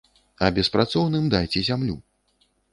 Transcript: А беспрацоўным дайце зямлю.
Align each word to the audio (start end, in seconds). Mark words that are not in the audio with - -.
А 0.45 0.49
беспрацоўным 0.55 1.29
дайце 1.37 1.65
зямлю. 1.71 2.01